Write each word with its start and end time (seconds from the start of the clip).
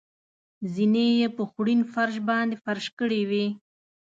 زېنې 0.73 1.07
یې 1.19 1.27
په 1.35 1.43
خوړین 1.49 1.81
فرش 1.93 2.15
باندې 2.29 2.55
فرش 2.63 2.85
کړې 2.99 3.21
وې. 3.29 3.45